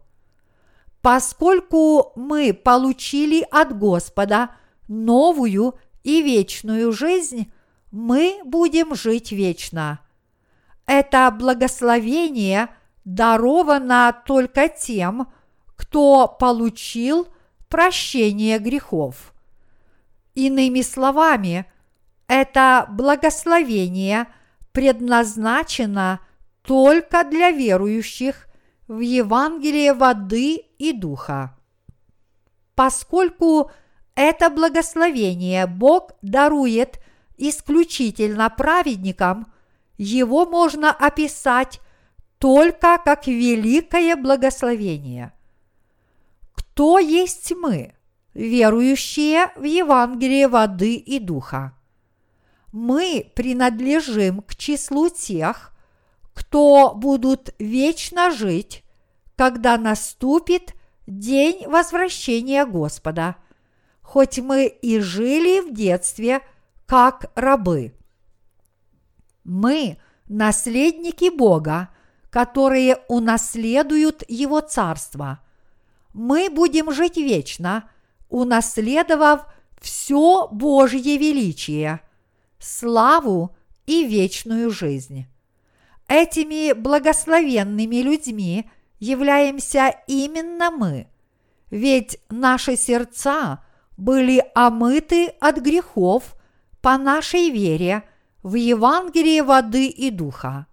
[1.00, 4.50] Поскольку мы получили от Господа
[4.88, 7.50] новую и вечную жизнь,
[7.90, 10.00] мы будем жить вечно–
[10.86, 12.68] это благословение
[13.04, 15.32] даровано только тем,
[15.76, 17.28] кто получил
[17.68, 19.32] прощение грехов.
[20.34, 21.66] Иными словами,
[22.26, 24.26] это благословение
[24.72, 26.20] предназначено
[26.62, 28.46] только для верующих
[28.88, 31.56] в Евангелие воды и духа.
[32.74, 33.70] Поскольку
[34.14, 37.00] это благословение Бог дарует
[37.36, 39.51] исключительно праведником,
[40.02, 41.80] его можно описать
[42.38, 45.32] только как великое благословение.
[46.54, 47.94] Кто есть мы,
[48.34, 51.72] верующие в Евангелие воды и духа?
[52.72, 55.72] Мы принадлежим к числу тех,
[56.34, 58.82] кто будут вечно жить,
[59.36, 60.74] когда наступит
[61.06, 63.36] день возвращения Господа,
[64.00, 66.40] хоть мы и жили в детстве
[66.86, 67.94] как рабы.
[69.44, 69.98] Мы–
[70.32, 71.90] наследники Бога,
[72.30, 75.40] которые унаследуют Его Царство.
[76.14, 77.88] Мы будем жить вечно,
[78.28, 79.46] унаследовав
[79.80, 82.00] все Божье величие,
[82.58, 83.54] славу
[83.86, 85.26] и вечную жизнь.
[86.08, 91.08] Этими благословенными людьми являемся именно мы,
[91.70, 93.64] ведь наши сердца
[93.96, 96.36] были омыты от грехов
[96.80, 98.04] по нашей вере
[98.42, 100.66] в Евангелие воды и духа.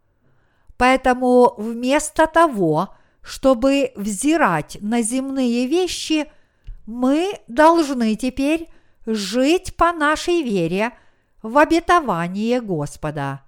[0.77, 6.31] Поэтому вместо того, чтобы взирать на земные вещи,
[6.85, 8.69] мы должны теперь
[9.05, 10.91] жить по нашей вере
[11.43, 13.41] в обетование Господа.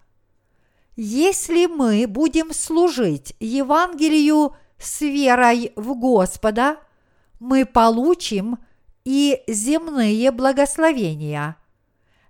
[0.95, 6.78] Если мы будем служить Евангелию с верой в Господа,
[7.39, 8.59] мы получим
[9.03, 11.55] и земные благословения.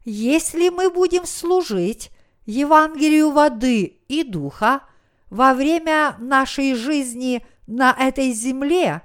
[0.04, 2.12] Если мы будем служить
[2.46, 4.82] Евангелию воды и духа
[5.30, 9.04] во время нашей жизни на этой земле,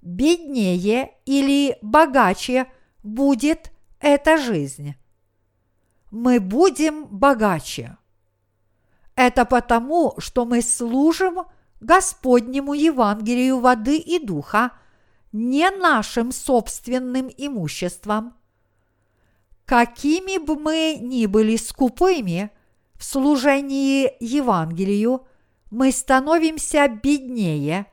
[0.00, 2.66] беднее или богаче
[3.02, 3.70] будет
[4.00, 4.94] эта жизнь.
[6.10, 7.96] Мы будем богаче.
[9.14, 11.44] Это потому, что мы служим
[11.80, 14.72] Господнему Евангелию воды и духа,
[15.32, 18.34] не нашим собственным имуществом.
[19.72, 22.50] Какими бы мы ни были скупыми–
[23.02, 25.26] в служении Евангелию
[25.70, 27.86] мы становимся беднее,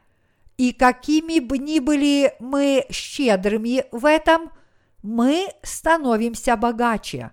[0.58, 4.52] и какими бы ни были мы щедрыми в этом,
[5.04, 7.32] мы становимся богаче.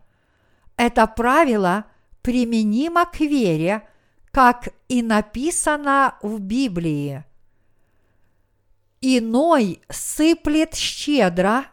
[0.76, 1.86] Это правило
[2.22, 3.82] применимо к вере,
[4.30, 7.24] как и написано в Библии.
[9.00, 11.66] Иной сыплет щедро,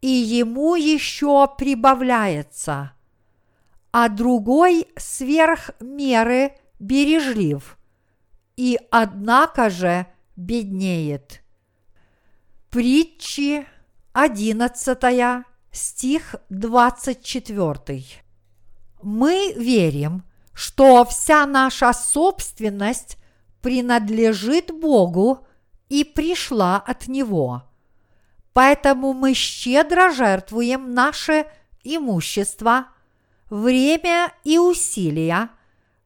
[0.00, 2.92] и ему еще прибавляется–
[3.90, 7.78] а другой сверх меры бережлив,
[8.56, 11.42] и однако же беднеет.
[12.70, 13.66] Притчи
[14.12, 18.04] 11 стих 24.
[19.02, 23.16] Мы верим, что вся наша собственность
[23.62, 25.46] принадлежит Богу
[25.88, 27.62] и пришла от Него.
[28.58, 31.46] Поэтому мы щедро жертвуем наше
[31.84, 32.88] имущество–
[33.50, 35.50] время и усилия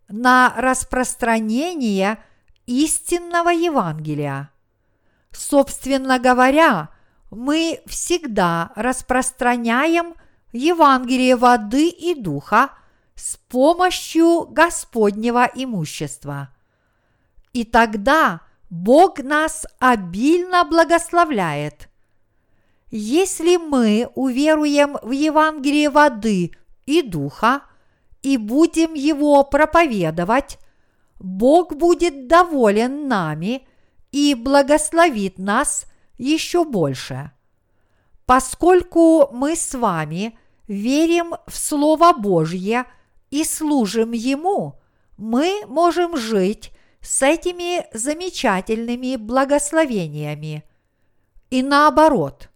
[0.09, 2.23] на распространение
[2.67, 4.51] истинного Евангелия.
[5.31, 6.91] Собственно говоря,
[7.31, 10.15] мы всегда распространяем
[10.53, 12.69] Евангелие воды и духа
[13.15, 16.51] с помощью Господнего имущества.
[17.55, 21.89] И тогда Бог нас обильно благословляет.
[22.95, 26.53] Если мы уверуем в Евангелие воды
[26.84, 27.62] и Духа,
[28.20, 30.59] и будем его проповедовать,
[31.18, 33.66] Бог будет доволен нами
[34.11, 35.86] и благословит нас
[36.18, 37.30] еще больше.
[38.26, 40.38] Поскольку мы с вами
[40.68, 42.84] верим в Слово Божье
[43.30, 44.78] и служим Ему,
[45.16, 50.62] мы можем жить с этими замечательными благословениями.
[51.49, 52.52] И наоборот,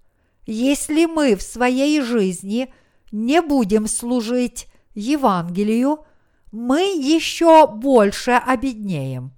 [0.47, 2.73] если мы в своей жизни–
[3.13, 6.05] не будем служить Евангелию,
[6.53, 9.33] мы еще больше обеднеем.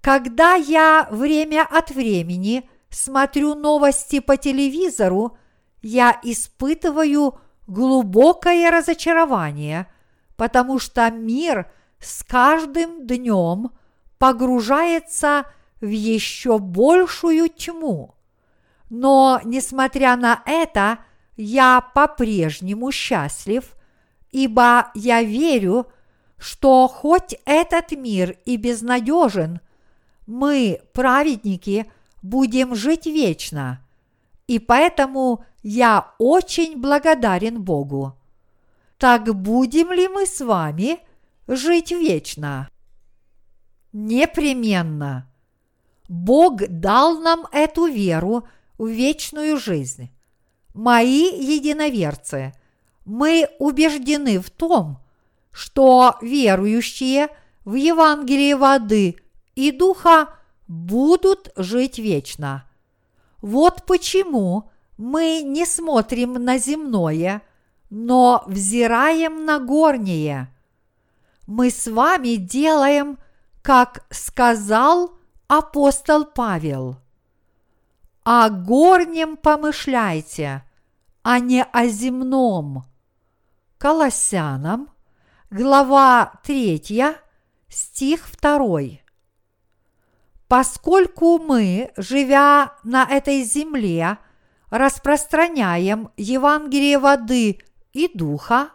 [0.00, 5.36] Когда я время от времени смотрю новости по телевизору,
[5.80, 9.86] я испытываю глубокое разочарование,
[10.36, 11.70] потому что мир
[12.00, 13.70] с каждым днем
[14.18, 15.46] погружается
[15.80, 18.14] в еще большую тьму.
[18.92, 20.98] Но, несмотря на это,
[21.38, 23.74] я по-прежнему счастлив,
[24.32, 25.86] ибо я верю,
[26.36, 29.60] что хоть этот мир и безнадежен,
[30.26, 31.90] мы, праведники,
[32.20, 33.82] будем жить вечно.
[34.46, 38.14] И поэтому я очень благодарен Богу.
[38.98, 40.98] Так будем ли мы с вами
[41.48, 42.68] жить вечно?
[43.94, 45.32] Непременно.
[46.10, 48.46] Бог дал нам эту веру
[48.82, 50.10] в вечную жизнь
[50.74, 52.52] мои единоверцы,
[53.04, 54.98] мы убеждены в том,
[55.52, 57.28] что верующие
[57.64, 59.16] в Евангелие воды
[59.54, 60.34] и духа
[60.66, 62.68] будут жить вечно.
[63.40, 67.42] Вот почему мы не смотрим на земное,
[67.88, 70.48] но взираем на горнее.
[71.46, 73.18] Мы с вами делаем,
[73.62, 75.12] как сказал
[75.46, 77.01] апостол Павел.
[78.24, 80.62] О горнем помышляйте,
[81.24, 82.84] а не о земном.
[83.78, 84.90] Колоссянам,
[85.50, 87.16] глава 3,
[87.68, 88.80] стих 2.
[90.46, 94.18] Поскольку мы, живя на этой земле,
[94.70, 97.58] распространяем Евангелие воды
[97.92, 98.70] и духа,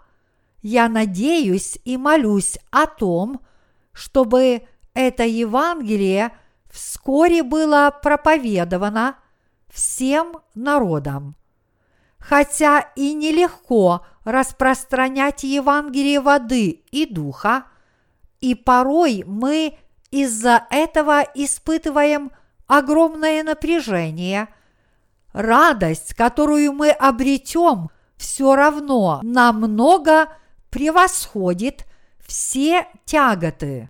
[0.62, 3.40] я надеюсь и молюсь о том,
[3.94, 6.38] чтобы это Евангелие
[6.70, 9.16] вскоре было проповедовано
[9.70, 11.36] всем народам.
[12.20, 17.66] Хотя и нелегко распространять Евангелие воды и духа,
[18.42, 19.78] и порой мы
[20.12, 22.32] из-за этого испытываем
[22.66, 24.50] огромное напряжение.
[25.34, 30.30] Радость, которую мы обретем, все равно намного
[30.70, 31.86] превосходит
[32.26, 33.90] все тяготы.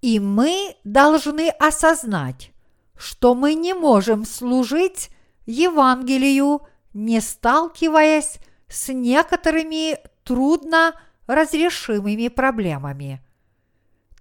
[0.00, 2.52] И мы должны осознать,
[2.96, 5.10] что мы не можем служить
[5.46, 6.62] Евангелию,
[6.94, 8.38] не сталкиваясь
[8.68, 10.94] с некоторыми трудно
[11.26, 13.22] разрешимыми проблемами.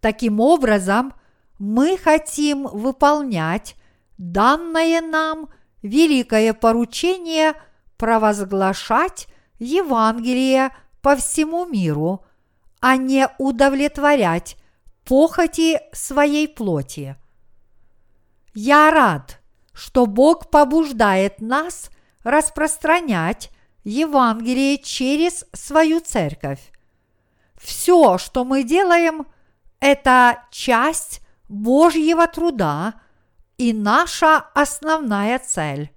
[0.01, 1.13] Таким образом,
[1.57, 3.75] мы хотим выполнять
[4.17, 5.49] данное нам
[5.81, 7.53] великое поручение
[7.97, 12.25] провозглашать Евангелие по всему миру,
[12.81, 14.57] а не удовлетворять
[15.05, 17.15] похоти своей плоти.
[18.55, 19.41] Я рад,
[19.73, 21.89] что Бог побуждает нас
[22.23, 23.51] распространять
[23.83, 26.71] Евангелие через свою церковь.
[27.57, 29.27] Все, что мы делаем,
[29.81, 32.93] это часть Божьего труда
[33.57, 35.91] и наша основная цель.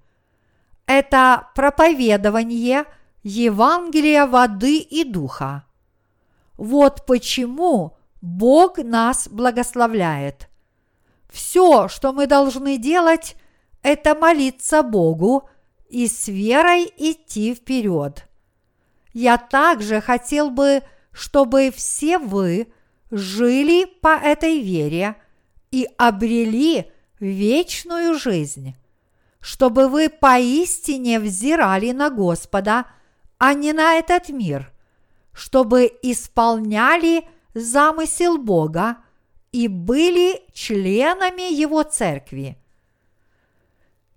[0.85, 2.83] Это проповедование
[3.23, 5.63] Евангелия воды и духа.
[6.57, 10.48] Вот почему Бог нас благословляет.
[11.29, 13.35] Все, что мы должны делать,
[13.81, 15.49] это молиться Богу
[15.89, 18.27] и с верой идти вперед.
[19.13, 22.67] Я также хотел бы, чтобы все вы–
[23.11, 25.15] жили по этой вере
[25.71, 28.75] и обрели вечную жизнь,
[29.39, 32.85] чтобы вы поистине взирали на Господа,
[33.37, 34.71] а не на этот мир,
[35.33, 38.97] чтобы исполняли замысел Бога
[39.51, 42.57] и были членами Его церкви.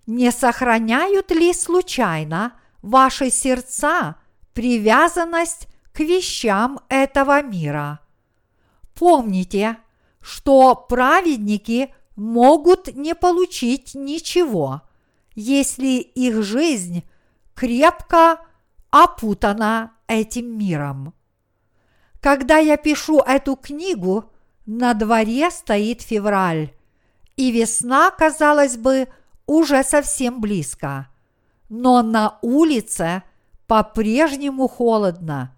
[0.05, 4.17] Не сохраняют ли случайно ваши сердца
[4.53, 7.99] привязанность к вещам этого мира–
[8.95, 9.77] Помните,
[10.21, 14.81] что праведники могут не получить ничего,
[15.35, 17.03] если их жизнь
[17.55, 18.39] крепко
[18.91, 21.13] опутана этим миром.
[22.21, 24.31] Когда я пишу эту книгу,
[24.65, 26.73] на дворе стоит февраль,
[27.35, 29.07] и весна, казалось бы,
[29.45, 31.07] уже совсем близко.
[31.69, 33.23] Но на улице
[33.67, 35.57] по-прежнему холодно.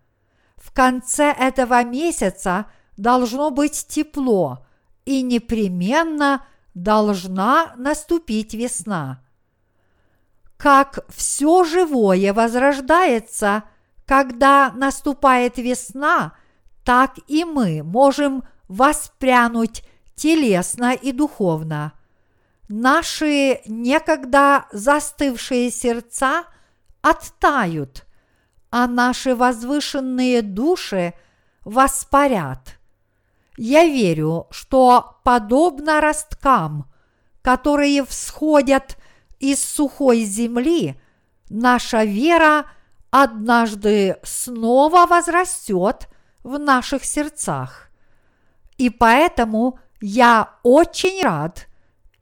[0.56, 4.66] В конце этого месяца– должно быть тепло,
[5.06, 9.22] и непременно должна наступить весна.
[10.58, 13.64] Как все живое возрождается,
[14.06, 16.34] когда наступает весна,
[16.84, 19.84] так и мы можем воспрянуть
[20.16, 21.93] телесно и духовно.
[22.68, 26.45] Наши некогда застывшие сердца
[27.01, 28.05] оттают,
[28.72, 31.13] а наши возвышенные души
[31.63, 32.80] воспарят.
[33.57, 36.91] Я верю, что подобно росткам,
[37.41, 38.97] которые всходят
[39.39, 40.99] из сухой земли,
[41.49, 42.66] наша вера
[43.11, 46.09] однажды снова возрастет
[46.43, 47.89] в наших сердцах.
[48.78, 51.67] И поэтому я очень рад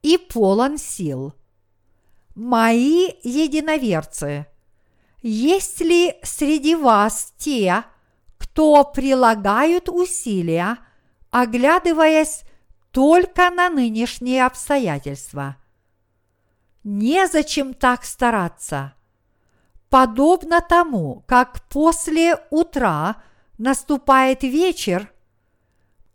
[0.02, 1.34] и полон сил.
[2.34, 4.46] Мои единоверцы,
[5.22, 7.84] есть ли среди вас те,
[8.38, 10.78] кто прилагают усилия–
[11.34, 12.44] оглядываясь
[12.92, 15.56] только на нынешние обстоятельства.
[16.84, 18.94] Незачем так стараться.
[19.90, 23.16] Подобно тому, как после утра
[23.58, 25.10] наступает вечер,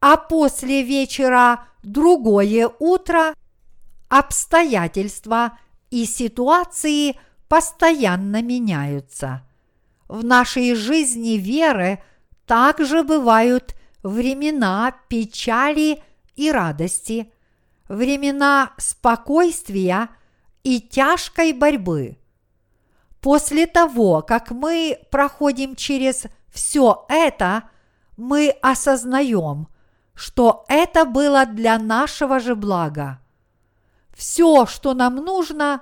[0.01, 3.33] а после вечера другое утро,
[4.07, 5.57] обстоятельства
[5.91, 9.43] и ситуации постоянно меняются.
[10.09, 12.01] в нашей жизни веры
[12.45, 16.01] также бывают времена печали
[16.35, 17.31] и радости,
[17.87, 20.09] времена спокойствия
[20.63, 22.17] и тяжкой борьбы.
[23.21, 27.69] После того, как мы проходим через все это,
[28.17, 29.67] мы осознаем,
[30.19, 33.21] что это было для нашего же блага.
[34.13, 35.81] Все, что нам нужно,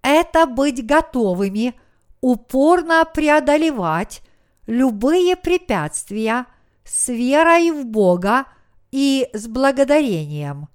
[0.00, 1.78] это быть готовыми
[2.22, 4.22] упорно преодолевать
[4.66, 6.46] любые препятствия
[6.84, 8.46] с верой в Бога
[8.92, 10.68] и с благодарением.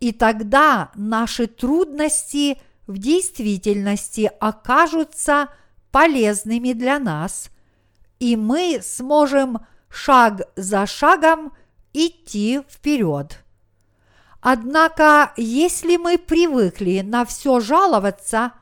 [0.00, 5.46] И тогда наши трудности в действительности окажутся
[5.92, 7.50] полезными для нас,
[8.18, 11.52] и мы сможем шаг за шагом
[11.92, 13.44] идти вперед.
[14.40, 18.52] Однако, если мы привыкли на все жаловаться,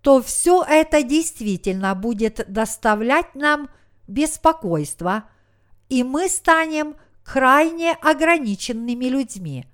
[0.00, 3.68] то все это действительно будет доставлять нам
[4.06, 5.24] беспокойство,
[5.88, 9.66] и мы станем крайне ограниченными людьми.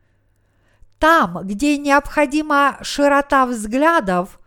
[0.99, 4.41] Там, где необходима широта взглядов,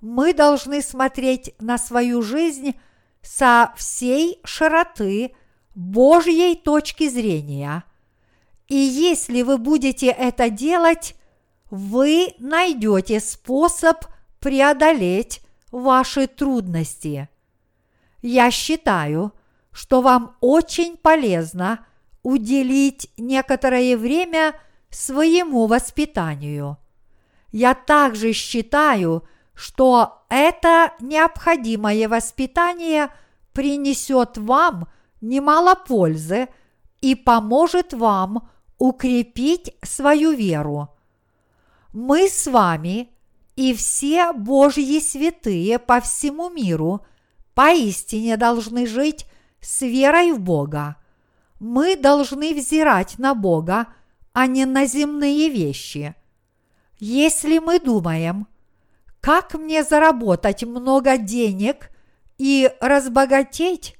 [0.00, 2.74] мы должны смотреть на свою жизнь
[3.22, 5.34] со всей широты
[5.74, 7.84] Божьей точки зрения.
[8.72, 11.14] И если вы будете это делать,
[11.70, 13.98] вы найдете способ
[14.40, 17.28] преодолеть ваши трудности.
[18.22, 19.34] Я считаю,
[19.72, 21.84] что вам очень полезно
[22.22, 24.54] уделить некоторое время
[24.88, 26.78] своему воспитанию.
[27.50, 33.10] Я также считаю, что это необходимое воспитание
[33.52, 34.88] принесет вам
[35.20, 36.48] немало пользы
[37.02, 38.48] и поможет вам
[38.82, 40.88] укрепить свою веру.
[41.92, 43.10] Мы с вами
[43.54, 47.06] и все Божьи святые по всему миру
[47.54, 49.26] поистине должны жить
[49.60, 50.96] с верой в Бога.
[51.60, 53.86] Мы должны взирать на Бога,
[54.32, 56.16] а не на земные вещи.
[56.98, 58.48] Если мы думаем,
[59.20, 61.88] как мне заработать много денег
[62.36, 63.96] и разбогатеть,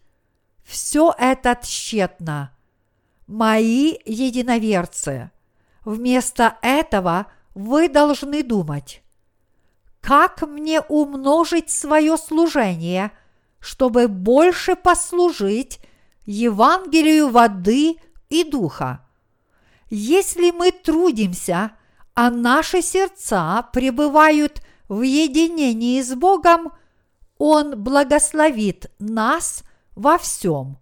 [0.65, 2.53] все это тщетно.
[3.33, 5.31] Мои единоверцы,
[5.87, 9.03] вместо этого вы должны думать,
[10.03, 13.11] как мне умножить свое служение,
[13.59, 15.81] чтобы больше послужить
[16.27, 17.97] Евангелию воды
[18.29, 19.01] и духа.
[19.89, 21.73] Если мы трудимся,
[22.13, 24.61] а наши сердца пребывают
[24.91, 26.71] в единении с Богом,
[27.39, 29.63] Он благословит нас
[29.97, 30.82] во всем.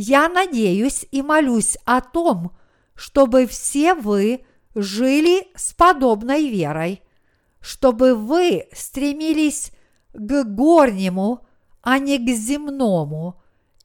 [0.00, 2.56] Я надеюсь и молюсь о том,
[2.94, 4.44] чтобы все вы
[4.74, 7.02] жили с подобной верой–
[7.60, 9.72] чтобы вы стремились
[10.12, 11.46] к горнему,
[11.82, 13.40] а не к земному,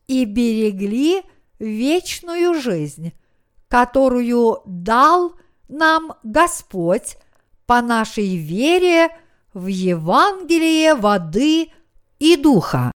[0.08, 1.24] и берегли
[1.60, 3.14] вечную жизнь,
[3.68, 5.34] которую дал
[5.68, 7.18] нам Господь
[7.66, 9.10] по нашей вере
[9.54, 11.72] в Евангелие воды
[12.20, 12.92] и духа.